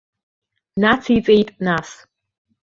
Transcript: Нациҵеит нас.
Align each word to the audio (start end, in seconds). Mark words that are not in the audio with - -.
Нациҵеит 0.81 1.49
нас. 1.65 1.89